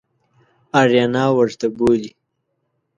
[0.79, 2.11] آریانا ورته بولي.